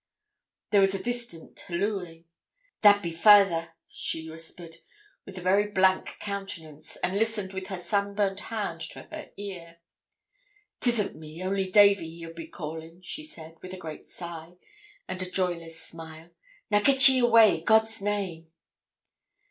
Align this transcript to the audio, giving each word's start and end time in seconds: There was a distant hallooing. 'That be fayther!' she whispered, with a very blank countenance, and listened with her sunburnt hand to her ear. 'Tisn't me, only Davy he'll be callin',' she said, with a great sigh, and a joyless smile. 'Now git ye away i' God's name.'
There 0.71 0.81
was 0.81 0.95
a 0.95 1.03
distant 1.03 1.59
hallooing. 1.59 2.25
'That 2.81 3.03
be 3.03 3.11
fayther!' 3.11 3.75
she 3.87 4.27
whispered, 4.27 4.77
with 5.27 5.37
a 5.37 5.41
very 5.41 5.67
blank 5.69 6.17
countenance, 6.19 6.95
and 7.03 7.19
listened 7.19 7.53
with 7.53 7.67
her 7.67 7.77
sunburnt 7.77 8.39
hand 8.39 8.81
to 8.89 9.03
her 9.03 9.29
ear. 9.37 9.77
'Tisn't 10.79 11.13
me, 11.17 11.43
only 11.43 11.69
Davy 11.69 12.09
he'll 12.17 12.33
be 12.33 12.47
callin',' 12.47 13.03
she 13.03 13.23
said, 13.23 13.57
with 13.61 13.73
a 13.73 13.77
great 13.77 14.07
sigh, 14.07 14.55
and 15.07 15.21
a 15.21 15.29
joyless 15.29 15.79
smile. 15.79 16.31
'Now 16.71 16.79
git 16.81 17.07
ye 17.07 17.19
away 17.19 17.59
i' 17.61 17.63
God's 17.63 18.01
name.' 18.01 18.51